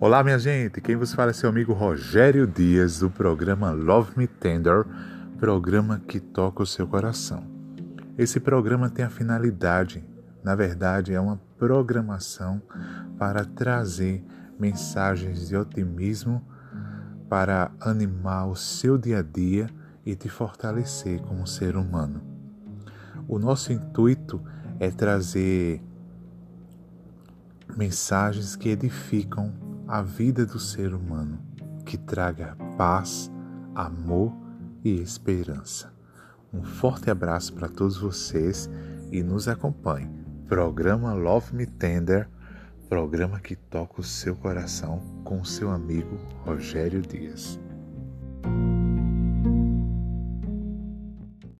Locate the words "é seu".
1.30-1.48